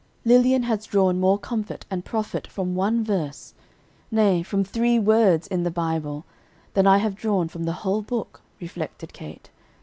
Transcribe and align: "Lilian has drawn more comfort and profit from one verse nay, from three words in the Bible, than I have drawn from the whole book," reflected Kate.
"Lilian 0.25 0.63
has 0.63 0.87
drawn 0.87 1.19
more 1.19 1.37
comfort 1.37 1.85
and 1.91 2.03
profit 2.03 2.47
from 2.47 2.73
one 2.73 3.03
verse 3.03 3.53
nay, 4.09 4.41
from 4.41 4.63
three 4.63 4.97
words 4.97 5.45
in 5.45 5.61
the 5.61 5.69
Bible, 5.69 6.25
than 6.73 6.87
I 6.87 6.97
have 6.97 7.13
drawn 7.13 7.47
from 7.47 7.65
the 7.65 7.73
whole 7.85 8.01
book," 8.01 8.41
reflected 8.59 9.13
Kate. 9.13 9.51